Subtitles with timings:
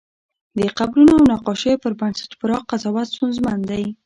[0.57, 3.83] د قبرونو او نقاشیو پر بنسټ پراخ قضاوت ستونزمن دی.